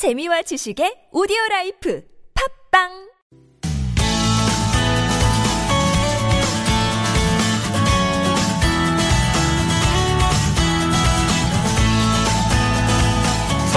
[0.00, 2.00] 재미와 지식의 오디오 라이프.
[2.32, 3.09] 팟빵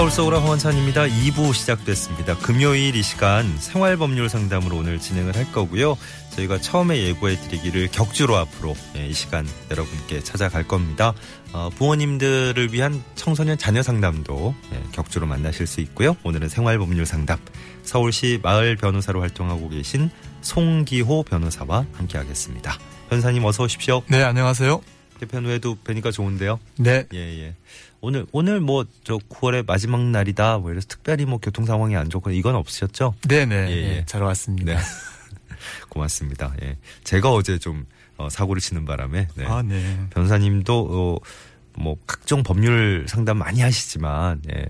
[0.04, 1.04] 서울 서울의 허원찬입니다.
[1.04, 2.36] 2부 시작됐습니다.
[2.36, 5.96] 금요일 이 시간 생활법률 상담으로 오늘 진행을 할 거고요.
[6.36, 11.14] 저희가 처음에 예고해 드리기를 격주로 앞으로 예, 이 시간 여러분께 찾아갈 겁니다.
[11.54, 16.18] 어, 부모님들을 위한 청소년 자녀 상담도 예, 격주로 만나실 수 있고요.
[16.22, 17.38] 오늘은 생활법률 상담
[17.82, 20.10] 서울시 마을 변호사로 활동하고 계신
[20.42, 22.76] 송기호 변호사와 함께하겠습니다.
[23.08, 24.02] 변사님 어서 오십시오.
[24.08, 24.82] 네, 안녕하세요.
[25.18, 26.58] 개편 후에도 뵈니까 좋은데요.
[26.78, 27.06] 네.
[27.12, 27.54] 예, 예.
[28.00, 30.58] 오늘, 오늘 뭐, 저 9월의 마지막 날이다.
[30.58, 33.14] 뭐 이래서 특별히 뭐 교통 상황이 안 좋고 이건 없으셨죠?
[33.26, 33.54] 네네.
[33.54, 33.96] 예, 예.
[33.96, 34.74] 예, 잘 왔습니다.
[34.74, 34.78] 네.
[35.88, 36.54] 고맙습니다.
[36.62, 36.76] 예.
[37.04, 37.86] 제가 어제 좀
[38.16, 39.28] 어, 사고를 치는 바람에.
[39.34, 39.44] 네.
[39.46, 40.06] 아, 네.
[40.10, 41.18] 변사님도 어,
[41.76, 44.66] 뭐 각종 법률 상담 많이 하시지만 예.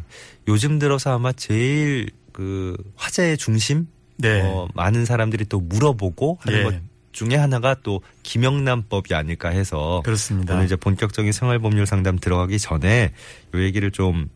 [0.49, 4.41] 요즘 들어서 아마 제일 그 화제의 중심 네.
[4.43, 6.63] 어, 많은 사람들이 또 물어보고 하는 예.
[6.63, 6.75] 것
[7.15, 10.55] 중에 하나가 또 김영란법이 아닐까 해서 그렇습니다.
[10.55, 13.13] 오늘 이제 본격적인 생활법률 상담 들어가기 전에
[13.55, 14.29] 요 얘기를 좀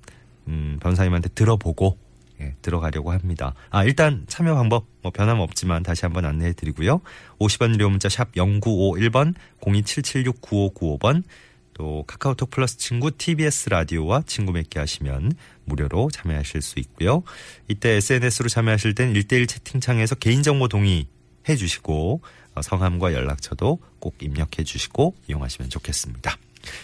[0.46, 1.98] 음, 변사님한테 들어보고
[2.40, 3.54] 예, 들어가려고 합니다.
[3.70, 7.00] 아 일단 참여 방법 뭐 변함 없지만 다시 한번 안내해 드리고요.
[7.40, 11.24] 50원 유료 문자 샵 0951번 027769595번
[11.74, 15.32] 또 카카오톡 플러스 친구 TBS 라디오와 친구 맺기 하시면
[15.64, 17.24] 무료로 참여하실 수 있고요.
[17.66, 21.06] 이때 SNS로 참여하실 땐 1대1 채팅창에서 개인정보 동의
[21.48, 26.36] 해 주시고 어, 성함과 연락처도 꼭 입력해 주시고 이용하시면 좋겠습니다.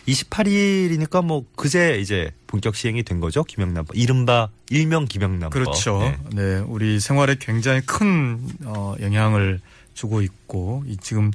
[0.09, 3.45] 28일이니까 뭐 그제 이제 본격 시행이 된 거죠.
[3.45, 3.97] 김영란법.
[3.97, 5.53] 이른바 일명 김영란법.
[5.53, 6.01] 그렇죠.
[6.01, 6.19] 네.
[6.35, 6.59] 네.
[6.67, 9.61] 우리 생활에 굉장히 큰 어, 영향을
[9.95, 11.31] 주고 있고 이 지금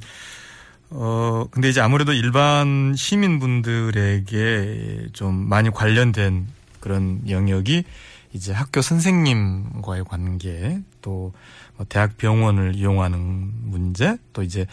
[0.90, 6.46] 어 근데 이제 아무래도 일반 시민분들에게 좀 많이 관련된
[6.80, 7.84] 그런 영역이
[8.32, 11.32] 이제 학교 선생님과의 관계 또
[11.80, 13.18] 뭐 대학 병원을 이용하는
[13.64, 14.66] 문제 또 이제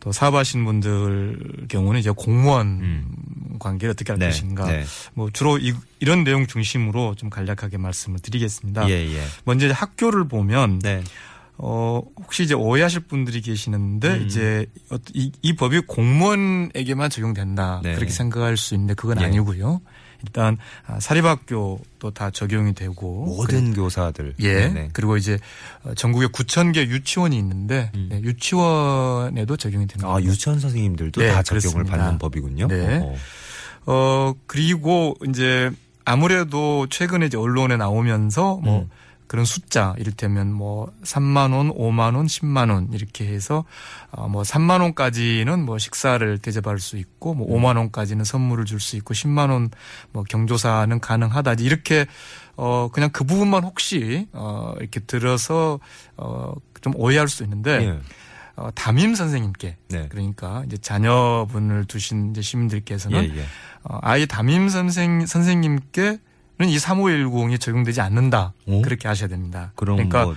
[0.00, 3.14] 또 사업하시는 분들 경우는 이제 공무원 음.
[3.58, 4.84] 관계를 어떻게 할 네, 것인가 네.
[5.12, 8.88] 뭐 주로 이, 런 내용 중심으로 좀 간략하게 말씀을 드리겠습니다.
[8.88, 9.22] 예, 예.
[9.44, 11.04] 먼저 학교를 보면 네.
[11.58, 14.22] 어 혹시 이제 오해하실 분들이 계시는데 음.
[14.22, 17.94] 이제 어, 이, 이 법이 공무원에게만 적용된다 네.
[17.96, 19.26] 그렇게 생각할 수 있는데 그건 예.
[19.26, 19.82] 아니고요.
[20.22, 20.56] 일단
[20.86, 24.34] 아, 사립학교도 다 적용이 되고 모든 교사들.
[24.40, 24.54] 예.
[24.54, 24.88] 네, 네.
[24.92, 25.38] 그리고 이제
[25.84, 28.08] 어, 전국에 9천 개 유치원이 있는데 음.
[28.10, 30.20] 네, 유치원에도 적용이 되는 아.
[30.20, 31.96] 유치원 선생님들도 네, 다 적용을 그렇습니다.
[31.96, 32.68] 받는 법이군요.
[32.68, 32.98] 네.
[32.98, 33.14] 어,
[33.86, 35.70] 어 그리고 이제
[36.04, 38.90] 아무래도 최근에 이제 언론에 나오면서 뭐 음.
[39.26, 43.64] 그런 숫자 이를테면 뭐 3만 원, 5만 원, 10만 원 이렇게 해서
[44.12, 49.14] 어뭐 3만 원까지는 뭐 식사를 대접할 수 있고 뭐 5만 원까지는 선물을 줄 수 있고
[49.14, 49.70] 10만 원
[50.12, 52.06] 뭐 경조사는 가능하다 이렇게
[52.56, 55.78] 어 그냥 그 부분만 혹시 어 이렇게 들어서
[56.16, 57.98] 어좀 오해할 수 있는데 예.
[58.56, 60.06] 어 담임 선생님께 네.
[60.08, 63.44] 그러니까 이제 자녀분을 두신 이제 시민들께서는 예, 예.
[63.82, 66.18] 어, 아이 담임 선생 선생님께는
[66.60, 68.54] 이 3510이 적용되지 않는다.
[68.66, 68.82] 오?
[68.82, 69.72] 그렇게 하셔야 됩니다.
[69.76, 70.36] 그러니까 뭐,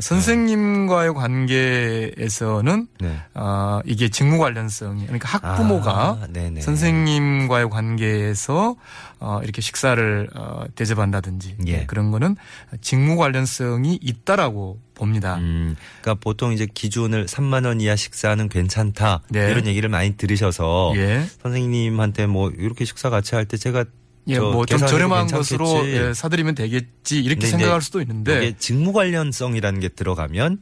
[0.00, 3.16] 선생님과의 관계에서는 네.
[3.34, 5.90] 어, 이게 직무 관련성이 그러니까 학부모가
[6.22, 6.60] 아, 네네.
[6.60, 8.76] 선생님과의 관계에서
[9.20, 11.78] 어, 이렇게 식사를 어, 대접한다든지 예.
[11.78, 12.36] 네, 그런 거는
[12.80, 15.36] 직무 관련성이 있다라고 봅니다.
[15.36, 19.50] 음, 그러니까 보통 이제 기준을 3만 원 이하 식사는 괜찮다 네.
[19.50, 21.24] 이런 얘기를 많이 들으셔서 예.
[21.42, 23.84] 선생님한테 뭐 이렇게 식사 같이 할 때 제가
[24.28, 25.56] 예, 저뭐좀 저렴한 괜찮겠지.
[25.56, 27.84] 것으로 예, 사드리면 되겠지 이렇게 네, 생각할 네.
[27.84, 30.58] 수도 있는데 이게 직무 관련성이라는 게 들어가면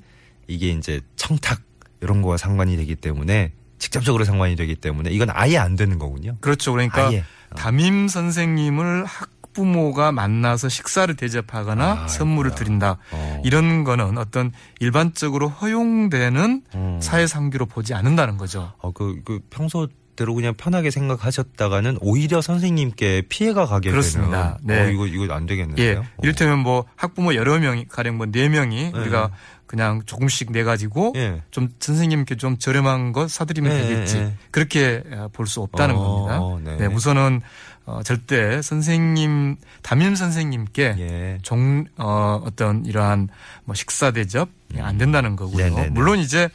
[0.47, 1.61] 이게 이제 청탁
[2.01, 6.37] 이런 거와 상관이 되기 때문에 직접적으로 상관이 되기 때문에 이건 아예 안 되는 거군요.
[6.41, 6.73] 그렇죠.
[6.73, 7.09] 그러니까.
[7.09, 7.55] 어.
[7.55, 12.55] 담임 선생님을 학부모가 만나서 식사를 대접하거나 아, 선물을.
[12.55, 12.99] 드린다.
[13.13, 13.43] 어.
[13.45, 16.99] 이런 거는 어떤 일반적으로 허용되는 음.
[17.01, 18.73] 사회상규로 보지 않는다는 거죠.
[18.79, 24.59] 어, 그, 그 평소 대로 그냥 편하게 생각하셨다가는 오히려 선생님께 피해가 가게 그렇습니다.
[24.67, 24.85] 되는.
[24.85, 24.87] 네.
[24.87, 25.87] 어, 이거 이거 안 되겠는데요.
[25.87, 25.97] 예.
[25.97, 26.05] 어.
[26.23, 28.99] 이를테면 뭐 학부모 여러 명이 가령 뭐 네 명이 네.
[28.99, 29.31] 우리가
[29.67, 31.43] 그냥 조금씩 내 가지고 예.
[31.51, 34.17] 좀 선생님께 좀 저렴한 것 사드리면 예, 되겠지.
[34.19, 34.33] 예.
[34.51, 35.03] 그렇게
[35.33, 36.71] 볼 수 없다는 어, 겁니다.
[36.77, 36.89] 네.
[36.89, 36.95] 네.
[36.95, 37.41] 우선은
[37.85, 41.39] 어, 절대 선생님 담임 선생님께 예.
[41.43, 43.29] 종, 어, 어떤 이러한
[43.65, 44.49] 뭐 식사 대접
[44.79, 45.65] 안 된다는 거고요.
[45.67, 45.71] 음.
[45.71, 45.91] 네네네.
[45.91, 46.49] 물론 이제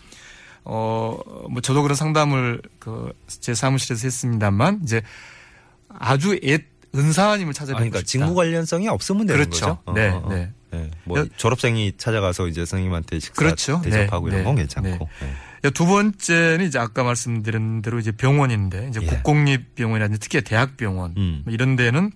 [0.64, 1.18] 어,
[1.50, 5.02] 뭐 저도 그런 상담을 그 제 사무실에서 했습니다만 이제
[5.90, 6.64] 아주 옛
[6.94, 8.08] 은사님을 아, 찾아뵙고 그러니까 싶다.
[8.08, 9.78] 직무 관련성이 없으면 되는 그렇죠.
[9.78, 9.82] 거죠.
[9.86, 10.30] 어, 네, 어, 어.
[10.30, 10.52] 네.
[10.72, 10.92] 네.
[11.06, 13.82] 뭐 여- 졸업생이 찾아가서 이제 선생님한테 식사 그렇죠.
[13.84, 15.10] 대접하고 네, 이런 건 네, 괜찮고.
[15.64, 15.70] 네.
[15.72, 19.06] 두 번째는 이제 아까 말씀드린 대로 이제 병원인데 이제 예.
[19.06, 21.42] 국공립 병원이라든지 특히 대학병원 음.
[21.46, 22.12] 뭐 이런 데는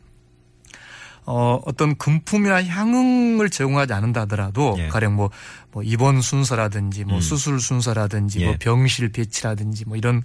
[1.25, 4.87] 어, 어떤 금품이나 향응을 제공하지 않는다 하더라도 예.
[4.87, 5.31] 가령 뭐,
[5.71, 7.21] 뭐 입원 순서라든지 뭐 음.
[7.21, 8.45] 수술 순서라든지 예.
[8.45, 10.23] 뭐 병실 배치라든지 뭐 이런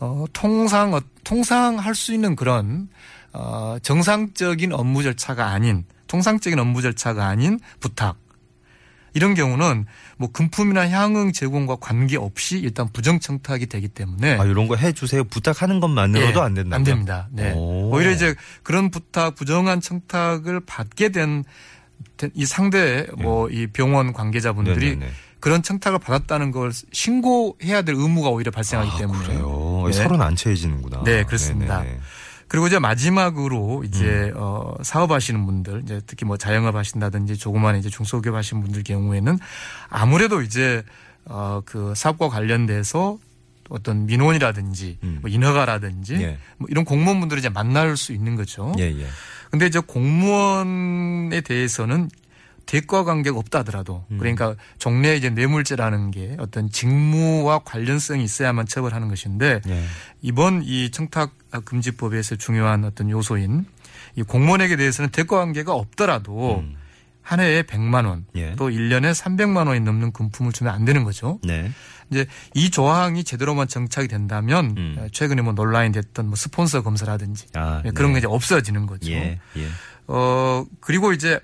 [0.00, 2.88] 어, 통상 어, 통상 할 수 있는 그런
[3.32, 8.16] 어, 정상적인 업무 절차가 아닌 통상적인 업무 절차가 아닌 부탁
[9.14, 9.86] 이런 경우는
[10.16, 15.24] 뭐 금품이나 향응 제공과 관계없이 일단 부정청탁이 되기 때문에 아, 이런 거 해주세요.
[15.24, 16.76] 부탁하는 것만으로도 예, 안 된다.
[16.76, 17.28] 안 됩니다.
[17.32, 17.52] 네.
[17.52, 17.90] 오.
[17.92, 21.44] 오히려 이제 그런 부탁, 부정한 청탁을 받게 된
[22.34, 24.90] 이 상대 뭐이 병원 관계자분들이 예.
[24.94, 25.12] 네네네.
[25.40, 29.84] 그런 청탁을 받았다는 걸 신고해야 될 의무가 오히려 발생하기 아, 때문에 그래요.
[29.86, 29.92] 네.
[29.92, 31.02] 서로는 안 처해지는구나.
[31.04, 31.78] 네, 그렇습니다.
[31.78, 31.99] 네네네.
[32.50, 34.34] 그리고 이제 마지막으로 이제 음.
[34.34, 39.38] 어 사업하시는 분들 이제 특히 뭐 자영업 하신다든지 조그만 이제 중소기업 하시는 분들 경우에는
[39.88, 40.82] 아무래도 이제
[41.26, 43.18] 어그 사업과 관련돼서
[43.68, 45.18] 어떤 민원이라든지 음.
[45.20, 46.38] 뭐 인허가라든지 예.
[46.56, 48.72] 뭐 이런 공무원분들이 이제 만날 수 있는 거죠.
[48.80, 49.06] 예, 예.
[49.52, 52.10] 근데 이제 공무원에 대해서는
[52.70, 54.18] 대가 관계가 없다 하더라도 음.
[54.18, 59.84] 그러니까 종래 이제 뇌물죄라는 게 어떤 직무와 관련성이 있어야만 처벌하는 것인데 예.
[60.22, 61.32] 이번 이 청탁
[61.64, 63.64] 금지법에서 중요한 어떤 요소인
[64.14, 66.76] 이 공무원에게 대해서는 대가 관계가 없더라도 음.
[67.22, 68.54] 한 해에 100만 원, 예.
[68.54, 71.40] 또 1년에 300만 원이 넘는 금품을 주면 안 되는 거죠.
[71.42, 71.72] 네.
[72.10, 74.96] 이제 이 조항이 제대로만 정착이 된다면 음.
[74.96, 78.14] 어, 최근에 뭐 논란이 됐던 뭐 스폰서 검사라든지 아, 예, 그런 네.
[78.14, 79.10] 게 이제 없어지는 거죠.
[79.10, 79.68] 예, 예.
[80.06, 81.40] 어, 그리고 이제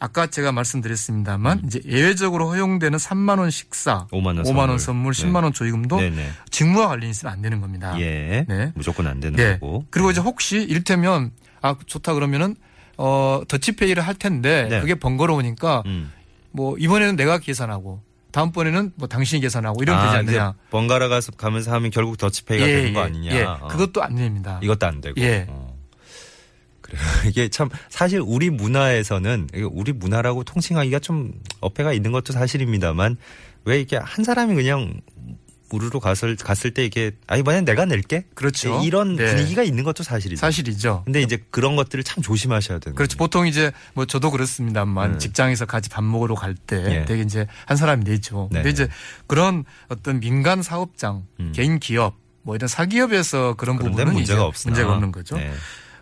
[0.00, 5.12] 아까 제가 말씀드렸습니다만 이제 예외적으로 허용되는 3만 원 식사, 5만 원 5만 원 선물.
[5.12, 5.22] 선물, 네.
[5.24, 6.30] 10만 원 조의금도 네네.
[6.50, 7.98] 직무와 관련이 있으면 안 되는 겁니다.
[8.00, 8.44] 예.
[8.48, 8.72] 네.
[8.74, 9.54] 무조건 안 되는 네.
[9.58, 9.84] 거고.
[9.90, 12.54] 그리고 이제 혹시 이를테면 아 좋다 그러면은
[12.96, 14.80] 어 더치페이를 할 텐데 네.
[14.80, 16.12] 그게 번거로우니까 음.
[16.52, 18.00] 뭐 이번에는 내가 계산하고
[18.30, 20.54] 다음번에는 뭐 당신이 계산하고 되지 아, 이제 않느냐.
[20.70, 23.32] 번갈아 가서 가면서 하면 결국 더치페이가 되는 거 아니냐.
[23.32, 23.42] 예.
[23.42, 23.66] 어.
[23.68, 24.60] 그것도 안 됩니다.
[24.62, 25.20] 이것도 안 되고.
[25.20, 25.46] 예.
[25.48, 25.57] 어.
[26.88, 27.02] 그래요.
[27.28, 33.16] 이게 참 사실 우리 문화에서는 우리 문화라고 통칭하기가 좀 어폐가 있는 것도 사실입니다만
[33.64, 35.00] 왜 이게 한 사람이 그냥
[35.70, 38.24] 우르르 갔을 갔을 때 이게 아 이번엔 내가 낼게.
[38.34, 38.80] 그렇죠.
[38.84, 39.26] 이런 네.
[39.26, 40.40] 분위기가 있는 것도 사실이죠.
[40.40, 41.02] 사실이죠.
[41.04, 43.18] 근데 이제 그런 것들을 참 조심하셔야 되는 그렇죠.
[43.18, 45.18] 보통 이제 뭐 저도 그렇습니다만 네.
[45.18, 47.04] 직장에서 같이 밥 먹으러 갈때 예.
[47.04, 48.48] 되게 이제 한 사람이 내죠.
[48.50, 48.58] 네.
[48.58, 48.88] 근데 이제
[49.26, 51.52] 그런 어떤 민간 사업장, 음.
[51.54, 54.50] 개인 기업 뭐 이런 사기업에서 그런 부분은 문제가.
[54.64, 55.36] 문제가 없는 거죠.
[55.36, 55.52] 네.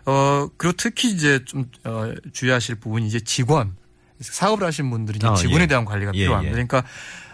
[0.07, 3.75] 어 그리고 특히 이제 좀 어, 주의하실 부분이 이제 직원
[4.21, 5.67] 사업을 하시는 분들이 아, 직원에 예.
[5.67, 6.49] 대한 관리가 예, 필요합니다.
[6.49, 6.51] 예.
[6.53, 6.83] 그러니까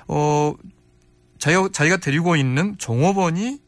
[0.07, 0.53] 어
[1.37, 3.59] 자기가, 자기가 데리고 있는 종업원이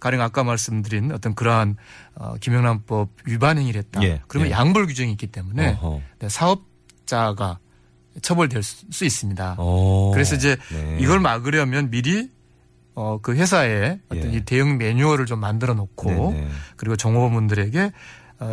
[0.00, 1.76] 가령 아까 말씀드린 어떤 그러한
[2.14, 4.02] 어, 김영란법 위반 행위를 했다.
[4.02, 4.52] 예, 그러면 예.
[4.52, 6.00] 양벌 규정이 있기 때문에 어허.
[6.20, 7.58] 네, 사업자가
[8.22, 9.56] 처벌될 수, 수 있습니다.
[9.58, 10.10] 어.
[10.12, 10.98] 그래서 이제 네.
[11.00, 12.30] 이걸 막으려면 미리
[12.94, 14.38] 어, 그 회사에 어떤 예.
[14.38, 16.48] 이 대응 매뉴얼을 좀 만들어 놓고 네네.
[16.76, 17.90] 그리고 종업원분들에게 어,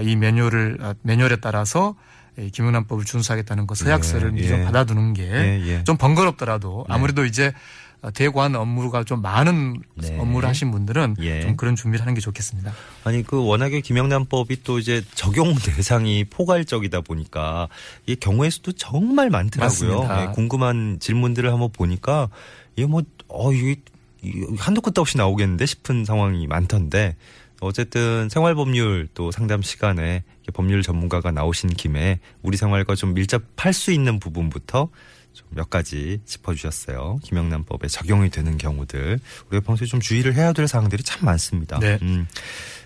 [0.04, 1.96] 이 매뉴얼을 아, 매뉴얼에 따라서
[2.38, 4.48] 이 김영란법을 준수하겠다는 그 서약서를 예, 예.
[4.48, 5.84] 좀 받아두는 게좀 예, 예.
[5.84, 6.94] 번거롭더라도 네.
[6.94, 7.54] 아무래도 이제
[8.02, 10.18] 어, 대관 업무가 좀 많은 네.
[10.18, 11.42] 업무를 하신 분들은 예.
[11.42, 12.74] 좀 그런 준비를 하는 게 좋겠습니다.
[13.04, 17.68] 아니 그 워낙에 김영란법이 또 이제 적용 대상이 포괄적이다 보니까
[18.08, 20.08] 이 경우의 수도 정말 많더라고요.
[20.10, 22.30] 예, 궁금한 질문들을 한번 보니까
[22.76, 23.76] 이게 뭐어 이게
[24.24, 27.16] 이 한도 끝도 없이 나오겠는데 싶은 상황이 많던데
[27.62, 30.24] 어쨌든 생활법률 또 상담 시간에
[30.54, 34.90] 법률 전문가가 나오신 김에 우리 생활과 좀 밀접할 수 있는 부분부터
[35.34, 37.20] 좀몇 가지 짚어주셨어요.
[37.24, 41.80] 김영란법에 적용이 되는 경우들 우리가 평소에 좀 주의를 해야 될 사항들이 참 많습니다.
[41.80, 41.98] 네.
[42.02, 42.28] 음.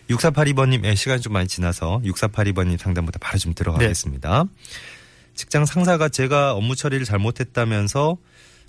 [0.10, 4.44] 6482번님, 예, 시간이 좀 많이 지나서 6482번님 상담부터 바로 좀 들어가겠습니다.
[4.44, 4.50] 네.
[5.34, 8.18] 직장 상사가 제가 업무 처리를 잘못했다면서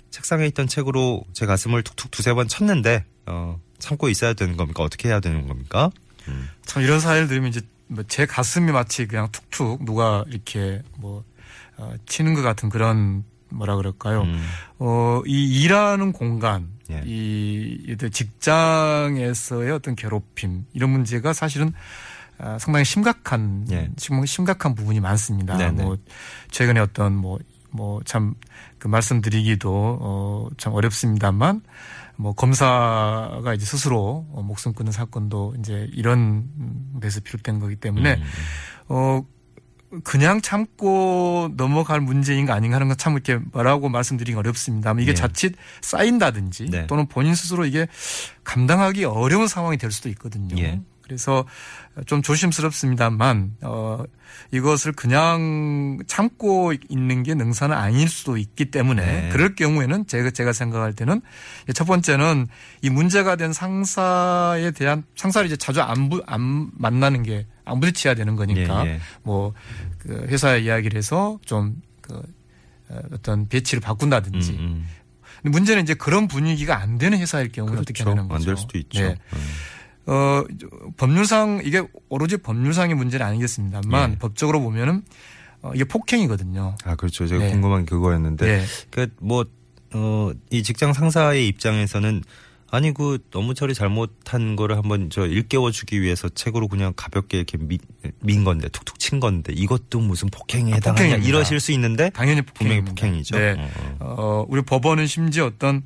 [0.09, 4.83] 책상에 있던 책으로 제 가슴을 툭툭 두세 번 쳤는데, 어, 참고 있어야 되는 겁니까?
[4.83, 5.91] 어떻게 해야 되는 겁니까?
[6.27, 6.49] 음.
[6.65, 11.23] 참 이런 사연을 들으면 이제 뭐제 가슴이 마치 그냥 툭툭 누가 이렇게 뭐
[11.77, 14.23] 어, 치는 것 같은 그런 뭐라 그럴까요?
[14.23, 14.45] 음.
[14.79, 17.01] 어, 이 일하는 공간, 예.
[17.05, 21.71] 이 직장에서의 어떤 괴롭힘 이런 문제가 사실은
[22.39, 23.89] 아, 상당히 심각한 예.
[23.97, 25.57] 심- 심각한 부분이 많습니다.
[25.57, 25.83] 네네.
[25.83, 25.97] 뭐
[26.51, 27.39] 최근에 어떤 뭐
[27.77, 28.35] 뭐 참
[28.79, 31.61] 그 말씀드리기도 어, 참 어렵습니다만
[32.15, 36.47] 뭐 검사가 이제 스스로 어, 목숨 끊는 사건도 이제 이런
[37.01, 38.23] 데서 비롯된 거기 때문에 음.
[38.89, 39.23] 어
[40.03, 45.15] 그냥 참고 넘어갈 문제인가 아닌가 하는 건 참 이렇게 뭐라고 말씀드리기 어렵습니다만 이게 예.
[45.15, 46.87] 자칫 쌓인다든지 네.
[46.87, 47.87] 또는 본인 스스로 이게
[48.43, 50.57] 감당하기 어려운 상황이 될 수도 있거든요.
[50.57, 50.81] 예.
[51.07, 51.45] 그래서
[52.05, 54.03] 좀 조심스럽습니다만 어
[54.51, 59.29] 이것을 그냥 참고 있는 게 능사는 아닐 수도 있기 때문에 네.
[59.29, 61.21] 그럴 경우에는 제가 제가 생각할 때는
[61.73, 62.47] 첫 번째는
[62.81, 68.15] 이 문제가 된 상사에 대한 상사를 이제 자주 안, 부, 안 만나는 게 안 부딪혀야
[68.15, 68.99] 되는 거니까 예, 예.
[69.23, 72.21] 뭐그 회사 이야기를 해서 좀그
[73.11, 74.51] 어떤 배치를 바꾼다든지.
[74.53, 74.57] 음,
[75.43, 75.51] 음.
[75.51, 78.17] 문제는 이제 그런 분위기가 안 되는 회사일 경우는 어떻게 그렇죠.
[78.17, 78.49] 하는 거죠?
[78.51, 79.01] 안 될 수도 있죠.
[79.01, 79.15] 네.
[79.33, 79.37] 음.
[80.07, 80.43] 어,
[80.97, 84.17] 법률상 이게 오로지 법률상의 문제는 아니겠습니다만 예.
[84.17, 85.03] 법적으로 보면은
[85.61, 86.75] 어, 이게 폭행이거든요.
[86.85, 87.27] 아 그렇죠.
[87.27, 87.51] 제가 네.
[87.51, 88.65] 궁금한 게 그거였는데 네.
[89.19, 89.45] 그뭐
[89.93, 92.21] 어 이 직장 상사의 입장에서는
[92.69, 97.57] 아니 그 너무 처리 잘못한 거를 한번 저 일깨워 주기 위해서 책으로 그냥 가볍게 이렇게
[97.57, 97.79] 민,
[98.21, 101.27] 민 건데 툭툭 친 건데 이것도 무슨 폭행에 아, 해당하냐 폭행입니다.
[101.29, 103.37] 이러실 수 있는데 당연히 분명히 폭행입니다.
[103.37, 103.37] 폭행이죠.
[103.39, 103.69] 네.
[103.99, 104.15] 어, 어.
[104.41, 105.81] 어, 우리 법원은 심지어 어떤 어,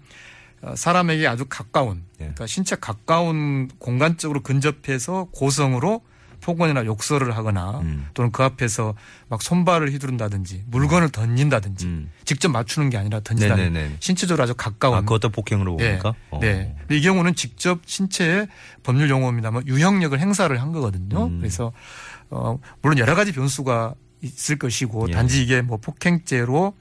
[0.75, 2.25] 사람에게 아주 가까운, 예.
[2.25, 6.01] 그러니까 신체 가까운 공간적으로 근접해서 고성으로
[6.41, 8.07] 폭언이나 욕설을 하거나 음.
[8.13, 8.95] 또는 그 앞에서
[9.29, 12.11] 막 손발을 휘두른다든지 물건을 던진다든지 음.
[12.25, 13.95] 직접 맞추는 게 아니라 던진다든지 네네네.
[13.99, 14.97] 신체적으로 아주 가까운.
[14.97, 15.99] 아 그것도 폭행으로 네.
[15.99, 16.15] 봅니까?
[16.31, 16.39] 어.
[16.41, 16.75] 네.
[16.79, 18.47] 근데 이 경우는 직접 신체에
[18.83, 21.25] 법률 용어입니다만 유형력을 행사를 한 거거든요.
[21.27, 21.39] 음.
[21.39, 21.71] 그래서
[22.29, 25.13] 어 물론 여러 가지 변수가 있을 것이고 예.
[25.13, 26.73] 단지 이게 뭐 폭행죄로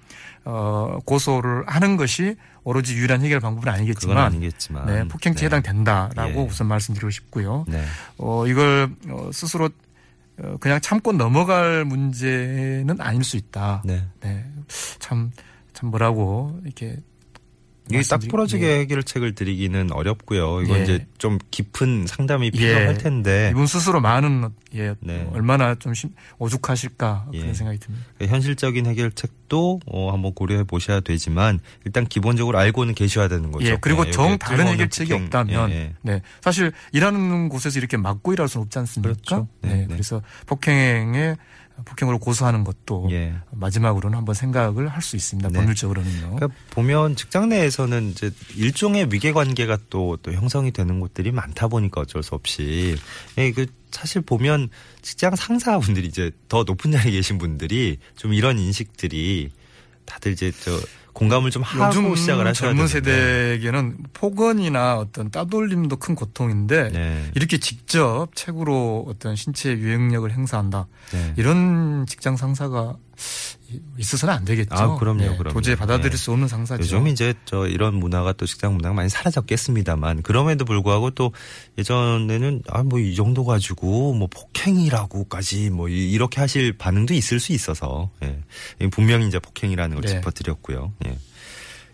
[0.45, 4.87] 어 고소를 하는 것이 오로지 유일한 해결 방법은 아니겠지만 아니겠지만.
[4.87, 5.47] 네, 폭행죄 네.
[5.47, 6.47] 해당된다라고 예.
[6.47, 7.65] 우선 말씀드리고 싶고요.
[7.69, 7.85] 네.
[8.19, 9.71] 어 이걸 어, 스스로
[10.43, 13.83] 어, 그냥 참고 넘어갈 문제는 아닐 수 있다.
[13.85, 14.05] 네.
[14.21, 14.45] 네.
[14.99, 15.31] 참,
[15.73, 16.99] 참 뭐라고 이렇게
[17.91, 18.79] 이게 딱 부러지게 예.
[18.81, 20.63] 해결책을 드리기는 어렵고요.
[20.63, 20.83] 이건 예.
[20.83, 22.51] 이제 좀 깊은 상담이 예.
[22.51, 25.29] 필요할 텐데 이분 스스로 많은 예, 네.
[25.33, 27.41] 얼마나 좀 심- 오죽하실까 예.
[27.41, 28.07] 그런 생각이 듭니다.
[28.21, 33.67] 현실적인 해결책도 어, 한번 고려해 보셔야 되지만 일단 기본적으로 알고는 계셔야 되는 거죠.
[33.67, 35.95] 예, 그리고 예, 정 다른 해결책이 폭행, 없다면.
[36.03, 39.13] 네 사실 일하는 곳에서 이렇게 막고 일할 수는 없지 않습니까?
[39.15, 39.49] 그렇죠.
[39.63, 39.87] 네, 네, 네.
[39.89, 41.35] 그래서 폭행에
[41.85, 43.35] 폭행으로 고소하는 것도 예.
[43.53, 45.49] 마지막으로는 한번 생각을 할 수 있습니다.
[45.49, 45.59] 네.
[45.59, 46.37] 법률적으로는요.
[46.37, 52.03] 그러니까 보면 직장 내에서는 이제 일종의 위계 관계가 또, 또 형성이 되는 곳들이 많다 보니까
[52.03, 52.97] 어쩔 수 없이
[53.39, 54.69] 예, 그 사실 보면
[55.03, 59.51] 직장 상사분들이 이제 더 높은 자리에 계신 분들이 좀 이런 인식들이
[60.05, 60.79] 다들 이제 저
[61.13, 63.11] 공감을 좀 하고 시작을 하셔야 젊은 되는데.
[63.11, 67.31] 세대에게는 폭언이나 어떤 따돌림도 큰 고통인데 네.
[67.35, 70.87] 이렇게 직접 책으로 어떤 신체 유행력을 행사한다.
[71.13, 71.35] 네.
[71.37, 72.97] 이런 직장 상사가
[73.99, 74.75] 있어서는 안 되겠죠.
[74.75, 75.53] 네, 아, 그럼요, 그럼요.
[75.53, 76.17] 도저히 받아들일 네.
[76.17, 76.83] 수 없는 상사죠.
[76.83, 81.33] 요즘 이제 저 이런 문화가 또 직장 문화가 많이 사라졌겠습니다만 그럼에도 불구하고 또
[81.79, 87.53] 예전에는 아 뭐 이 정도 가지고 뭐 폭행이라고까지 뭐 이- 이렇게 하실 반응도 있을 수
[87.53, 88.41] 있어서 예.
[88.91, 90.09] 분명히 이제 폭행이라는 걸 네.
[90.15, 90.93] 짚어드렸고요.
[91.07, 91.19] 예.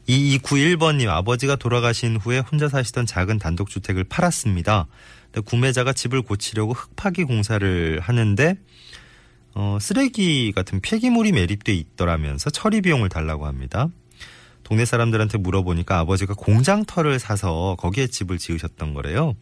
[0.09, 4.87] 2291번님 아버지가 돌아가신 후에 혼자 사시던 작은 단독주택을 팔았습니다.
[5.45, 8.57] 구매자가 집을 고치려고 흙파기 공사를 하는데
[9.55, 13.89] 어, 쓰레기 같은 폐기물이 매립돼 있더라면서 처리 비용을 달라고 합니다.
[14.63, 19.35] 동네 사람들한테 물어보니까 아버지가 공장터를 사서 거기에 집을 지으셨던 거래요.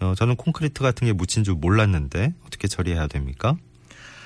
[0.00, 3.56] 어, 저는 콘크리트 같은 게 묻힌 줄 몰랐는데 어떻게 처리해야 됩니까?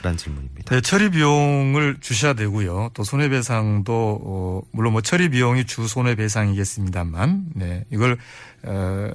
[0.03, 0.75] 라는 질문입니다.
[0.75, 2.91] 네, 처리 비용을 주셔야 되고요.
[2.95, 8.19] 또 손해배상도 어, 물론 뭐 처리 비용이 주 손해배상이겠습니다만, 네 이걸
[8.65, 9.11] 어,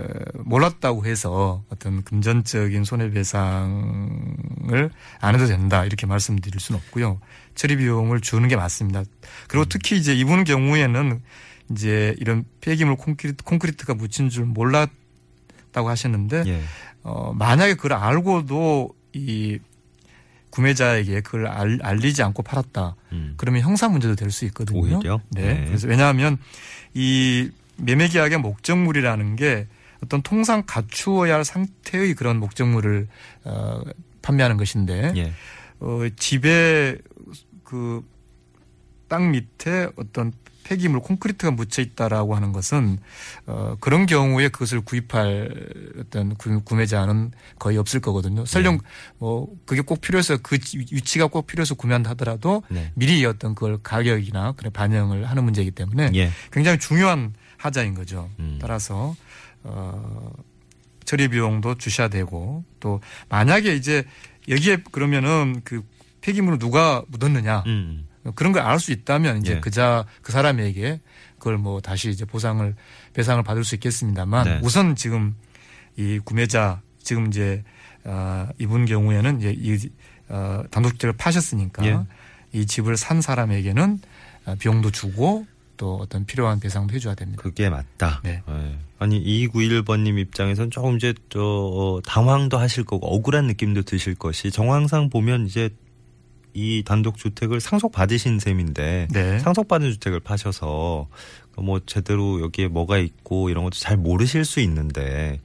[0.45, 4.89] 몰랐다고 해서 어떤 금전적인 손해배상을
[5.19, 7.19] 안 해도 된다 이렇게 말씀드릴 수는 없고요.
[7.53, 9.03] 처리 비용을 주는 게 맞습니다.
[9.47, 11.21] 그리고 특히 이제 이분 경우에는
[11.71, 16.61] 이제 이런 폐기물 콘크리트, 콘크리트가 묻힌 줄 몰랐다고 하셨는데 예.
[17.03, 19.59] 어, 만약에 그걸 알고도 이
[20.49, 22.95] 구매자에게 그걸 알, 알리지 않고 팔았다.
[23.11, 23.33] 음.
[23.37, 24.79] 그러면 형사 문제도 될 수 있거든요.
[24.79, 25.21] 오히려?
[25.29, 25.53] 네.
[25.53, 25.65] 네.
[25.65, 26.37] 그래서 왜냐하면
[26.93, 29.67] 이 매매 계약의 목적물이라는 게
[30.03, 33.07] 어떤 통상 갖추어야 할 상태의 그런 목적물을
[33.43, 33.81] 어,
[34.21, 35.33] 판매하는 것인데 예.
[35.79, 36.97] 어, 집에
[37.63, 38.03] 그
[39.09, 40.33] 땅 밑에 어떤
[40.67, 42.97] 폐기물 콘크리트가 묻혀 있다라고 하는 것은
[43.45, 45.49] 어, 그런 경우에 그것을 구입할
[45.99, 48.45] 어떤 구- 구매자는 거의 없을 거거든요.
[48.45, 48.81] 설령 네.
[49.17, 52.91] 뭐 그게 꼭 필요해서 그 지- 위치가 꼭 필요해서 구매한다 하더라도 네.
[52.95, 56.31] 미리 어떤 그걸 가격이나 그런 반영을 하는 문제이기 때문에 예.
[56.51, 58.29] 굉장히 중요한 하자인 거죠.
[58.39, 58.57] 음.
[58.61, 59.15] 따라서
[59.63, 60.31] 어
[61.05, 64.03] 처리 비용도 주셔야 되고 또 만약에 이제
[64.49, 65.81] 여기에 그러면은 그
[66.21, 68.06] 폐기물을 누가 묻었느냐 음.
[68.35, 69.59] 그런 걸 알 수 있다면 이제 예.
[69.59, 70.99] 그자 그 사람에게
[71.37, 72.75] 그걸 뭐 다시 이제 보상을
[73.13, 74.59] 배상을 받을 수 있겠습니다만 네.
[74.63, 75.35] 우선 지금
[75.95, 77.63] 이 구매자 지금 이제
[78.03, 79.89] 어 이분 경우에는 이제 이
[80.29, 81.99] 어, 단독주택을 파셨으니까 예.
[82.53, 83.99] 이 집을 산 사람에게는
[84.45, 85.45] 어, 비용도 주고
[85.77, 87.41] 또 어떤 필요한 배상도 해줘야 됩니다.
[87.41, 88.19] 그게 맞다.
[88.23, 88.41] 네.
[88.49, 88.77] 예.
[88.99, 95.09] 아니 2291번님 입장에서는 조금 이제 저 어, 당황도 하실 거고 억울한 느낌도 드실 것이 정황상
[95.09, 95.69] 보면 이제
[96.57, 99.39] 이 단독 주택을 상속 받으신 셈인데 네.
[99.39, 101.07] 상속 받은 주택을 파셔서
[101.55, 105.39] 뭐 제대로 여기에 뭐가 있고 이런 것도 잘 모르실 수 있는데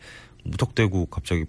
[0.44, 1.44] 무턱대고 갑자기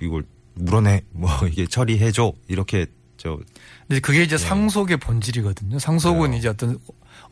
[0.00, 0.22] 이걸
[0.54, 2.86] 물어내 뭐 이게 처리해 줘 이렇게
[3.16, 3.40] 저
[3.88, 4.44] 근데 그게 이제 네.
[4.44, 5.80] 상속의 본질이거든요.
[5.80, 6.38] 상속은 그래요.
[6.38, 6.78] 이제 어떤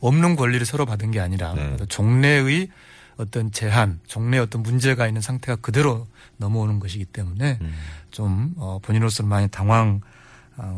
[0.01, 1.77] 없는 권리를 서로 받은 게 아니라 네.
[1.87, 2.67] 종래의
[3.15, 7.73] 어떤 제한, 종래의 어떤 문제가 있는 상태가 그대로 넘어오는 것이기 때문에 음.
[8.11, 10.01] 좀 어, 본인으로서는 많이 당황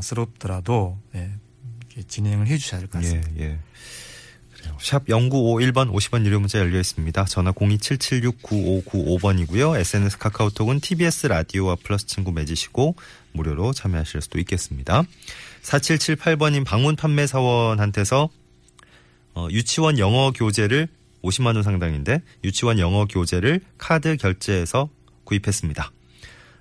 [0.02, 1.30] 스럽더라도 예,
[2.08, 3.30] 진행을 해 주셔야 될 것 같습니다.
[3.40, 3.60] 예, 예.
[4.80, 7.26] 샵 0951번 50원 유료 문자 열려 있습니다.
[7.26, 9.78] 전화 027769595번이고요.
[9.80, 12.96] SNS 카카오톡은 TBS 라디오와 플러스 친구 맺으시고
[13.34, 15.04] 무료로 참여하실 수도 있겠습니다.
[15.64, 18.30] 4778번님 방문 판매 사원한테서
[19.36, 20.88] 어, 유치원 영어 교재를
[21.24, 24.90] 50만 원 상당인데 유치원 영어 교재를 카드 결제해서
[25.26, 25.92] 구입했습니다.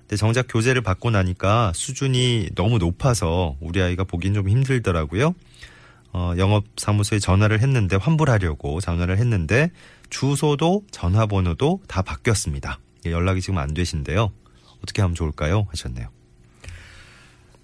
[0.05, 5.33] 근데 정작 교재를 받고 나니까 수준이 너무 높아서 우리 아이가 보긴 좀 힘들더라고요.
[6.13, 9.71] 어, 영업 사무소에 전화를 했는데 환불하려고 전화를 했는데
[10.09, 12.79] 주소도 전화번호도 다 바뀌었습니다.
[13.07, 14.31] 예, 연락이 지금 안 되신데요.
[14.83, 15.65] 어떻게 하면 좋을까요?
[15.71, 16.07] 하셨네요.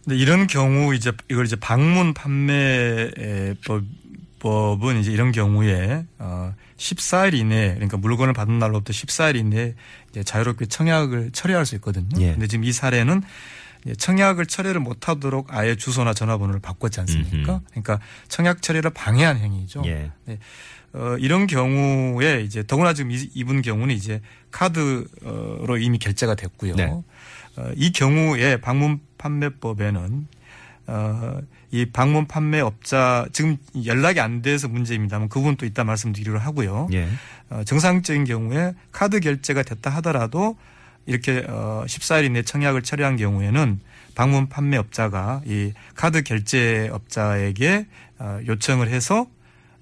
[0.03, 3.83] 근데 이런 경우 이제 이걸 이제 방문 판매법
[4.39, 9.75] 법은 이제 이런 경우에 어 14일 이내 그러니까 물건을 받은 날로부터 14일 이내에
[10.09, 12.09] 이제 자유롭게 청약을 처리할 수 있거든요.
[12.19, 12.31] 예.
[12.31, 13.21] 근데 지금 이 사례는
[13.97, 17.53] 청약을 처리를 못하도록 아예 주소나 전화번호를 바꿨지 않습니까?
[17.53, 17.61] 음흠.
[17.69, 19.83] 그러니까 청약 처리를 방해한 행위죠.
[19.85, 20.11] 예.
[20.93, 24.19] 어, 이런 경우에 이제 더구나 지금 이- 이분 경우는 이제
[24.51, 26.75] 카드로 이미 결제가 됐고요.
[26.75, 26.85] 네.
[27.57, 30.27] 어, 이 경우에 방문 판매법에는
[30.91, 31.39] 어,
[31.71, 33.55] 이 방문 판매 업자 지금
[33.85, 36.89] 연락이 안 돼서 문제입니다만 그 부분 또 이따 말씀드리기로 하고요.
[36.91, 37.07] 예.
[37.49, 40.57] 어, 정상적인 경우에 카드 결제가 됐다 하더라도
[41.05, 43.79] 이렇게 어 14일 이내 청약을 처리한 경우에는
[44.15, 47.87] 방문 판매 업자가 이 카드 결제 업자에게
[48.19, 49.27] 어 요청을 해서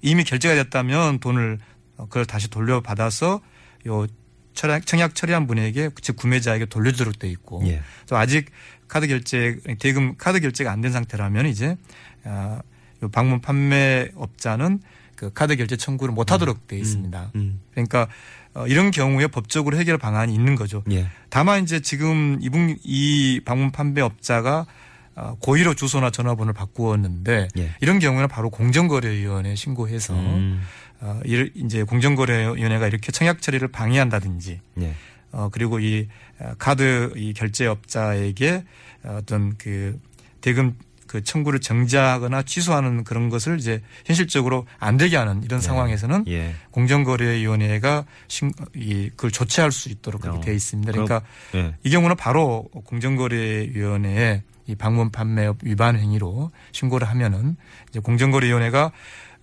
[0.00, 1.58] 이미 결제가 됐다면 돈을
[1.96, 3.40] 어, 그걸 다시 돌려받아서
[3.88, 4.06] 요
[4.54, 7.80] 청약, 청약 처리한 분에게 즉 구매자에게 돌려주도록 돼 있고 예.
[8.08, 8.50] 또 아직
[8.88, 11.76] 카드 결제 대금 카드 결제가 안 된 상태라면 이제
[12.24, 12.60] 아,
[13.02, 14.80] 요 방문 판매업자는
[15.16, 17.30] 그 카드 결제 청구를 못하도록 돼 있습니다.
[17.34, 17.60] 음.
[17.72, 18.08] 그러니까
[18.54, 20.82] 어, 이런 경우에 법적으로 해결 방안이 있는 거죠.
[20.90, 21.06] 예.
[21.28, 24.66] 다만 이제 지금 이분 이 방문 판매업자가
[25.14, 27.70] 어, 고의로 주소나 전화번호를 바꾸었는데 예.
[27.80, 30.62] 이런 경우는 바로 공정거래위원회에 신고해서 음.
[31.00, 34.94] 어, 이제 공정거래위원회가 이렇게 청약 처리를 방해한다든지 예.
[35.32, 36.08] 어 그리고 이
[36.38, 38.64] 어, 카드 이 결제업자에게
[39.04, 39.98] 어떤 그
[40.40, 40.76] 대금
[41.10, 46.54] 그 청구를 정지하거나 취소하는 그런 것을 이제 현실적으로 안 되게 하는 이런 상황에서는 예.
[46.70, 50.40] 공정거래위원회가 신, 이 그걸 조치할 수 있도록 그렇게 어.
[50.42, 50.92] 돼 있습니다.
[50.92, 51.22] 그러니까
[51.56, 51.74] 예.
[51.82, 57.56] 이 경우는 바로 공정거래위원회에 이 방문 판매업 위반 행위로 신고를 하면은
[57.88, 58.90] 이제 공정거래위원회가 어,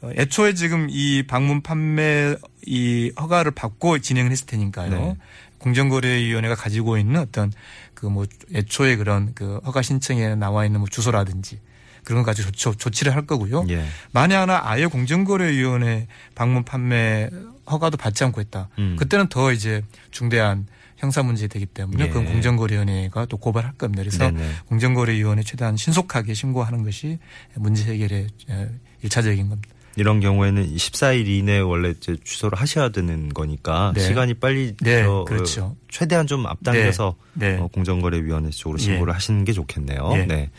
[0.03, 4.89] 애초에 지금 이 방문 판매 이 허가를 받고 진행을 했을 테니까요.
[4.91, 5.17] 네.
[5.59, 7.51] 공정거래위원회가 가지고 있는 어떤
[7.93, 11.59] 그 뭐 애초에 그런 그 허가 신청에 나와 있는 뭐 주소라든지
[12.03, 13.65] 그런 거 가지고 조치, 조치를 할 거고요.
[13.69, 13.85] 예.
[14.11, 17.29] 만약나 아예 공정거래위원회 방문 판매
[17.69, 18.69] 허가도 받지 않고 했다.
[18.77, 18.95] 음.
[18.99, 19.81] 그때는 더 이제
[20.11, 22.07] 중대한 형사 문제 되기 때문에 예.
[22.07, 24.03] 그건 공정거래위원회가 또 고발할 겁니다.
[24.03, 24.47] 그래서 네네.
[24.67, 27.17] 공정거래위원회 최대한 신속하게 신고하는 것이
[27.55, 28.69] 문제 해결의 에,
[29.01, 29.73] 일차적인 겁니다.
[29.97, 34.01] 이런 경우에는 14일 이내에 원래 이제 취소를 하셔야 되는 거니까 네.
[34.01, 35.63] 시간이 빨리 네, 저, 그렇죠.
[35.63, 37.57] 어, 최대한 좀 앞당겨서 네, 네.
[37.59, 38.83] 어, 공정거래위원회 쪽으로 예.
[38.83, 40.11] 신고를 하시는 게 좋겠네요.
[40.13, 40.25] 예.
[40.25, 40.51] 네.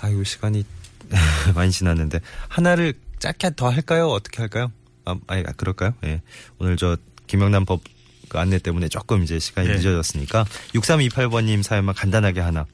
[0.00, 0.64] 아이고 시간이
[1.54, 4.08] 많이 지났는데 하나를 짧게 더 할까요?
[4.08, 4.72] 어떻게 할까요?
[5.04, 5.92] 아, 아니 아, 그럴까요?
[6.04, 6.22] 예.
[6.58, 6.96] 오늘 저
[7.26, 7.80] 김영란 법
[8.28, 9.72] 그 안내 때문에 조금 이제 시간이 예.
[9.74, 12.66] 늦어졌으니까 6328번님 사연만 간단하게 하나.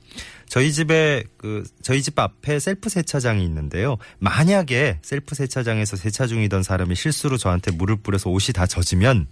[0.48, 3.98] 저희 집에 그 저희 집 앞에 셀프 세차장이 있는데요.
[4.18, 9.26] 만약에 셀프 세차장에서 세차 중이던 사람이 실수로 저한테 물을 뿌려서 옷이 다 젖으면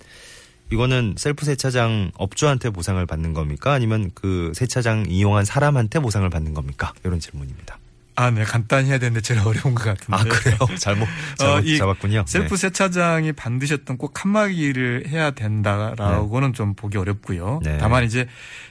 [0.73, 3.73] 이거는 셀프 세차장 업주한테 보상을 받는 겁니까?
[3.73, 6.93] 아니면 그 세차장 이용한 사람한테 보상을 받는 겁니까?
[7.05, 7.79] 이런 질문입니다.
[8.21, 8.45] 아, 네.
[8.45, 10.17] 간단히 해야 되는데 제일 어려운 것 같은데.
[10.17, 10.59] 아 그래요?
[10.79, 11.07] 잘못
[11.37, 12.25] 잘못 어, 이 잡았군요.
[12.27, 17.61] 셀프 세차장이 반드시 어떤 꼭 칸막이를 해야 된다라고는 좀 보기 어렵고요.
[17.63, 17.79] 네.
[17.79, 18.27] 다만 이제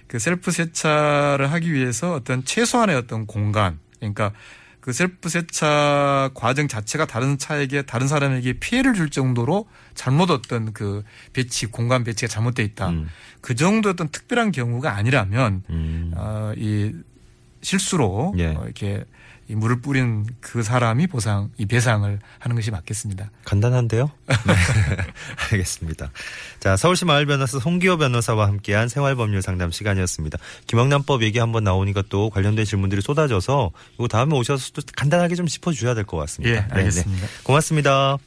[0.07, 4.33] 그 셀프 세차를 하기 위해서 어떤 최소한의 어떤 공간, 그러니까
[4.81, 11.03] 그 셀프 세차 과정 자체가 다른 차에게 다른 사람에게 피해를 줄 정도로 잘못 어떤 그
[11.33, 12.89] 배치 공간 배치가 잘못돼 있다.
[12.89, 13.09] 음.
[13.41, 16.11] 그 정도 어떤 특별한 경우가 아니라면 음.
[16.15, 16.93] 어, 이
[17.61, 18.47] 실수로 예.
[18.47, 19.03] 어, 이렇게
[19.49, 23.31] 이 물을 뿌린 그 사람이 보상, 이 배상을 하는 것이 맞겠습니다.
[23.45, 24.11] 간단한데요?
[24.27, 24.53] 네.
[25.51, 26.11] 알겠습니다.
[26.59, 30.37] 자, 서울시 마을 변호사 송기호 변호사와 함께한 생활법률 상담 시간이었습니다.
[30.67, 35.95] 김영란법 얘기 한번 나오니까 또 관련된 질문들이 쏟아져서 이거 다음에 오셔서 또 간단하게 좀 짚어주셔야
[35.95, 36.55] 될 것 같습니다.
[36.55, 36.73] 예, 네, 네.
[36.75, 37.27] 알겠습니다.
[37.43, 38.17] 고맙습니다.